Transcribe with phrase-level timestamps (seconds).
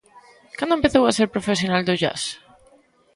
[0.57, 2.21] Cando empezou a ser profesional do jazz?